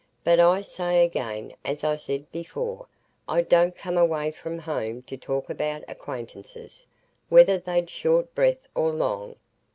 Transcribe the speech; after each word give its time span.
But 0.23 0.39
I 0.39 0.61
say 0.63 1.05
again, 1.05 1.53
as 1.63 1.83
I 1.83 1.95
said 1.95 2.31
before, 2.31 2.87
I 3.27 3.43
didn't 3.43 3.77
come 3.77 3.99
away 3.99 4.31
from 4.31 4.57
home 4.57 5.03
to 5.03 5.15
talk 5.15 5.47
about 5.47 5.83
acquaintances, 5.87 6.87
whether 7.29 7.59
they'd 7.59 7.87
short 7.87 8.33
breath 8.33 8.67
or 8.73 8.91
long. 8.91 9.35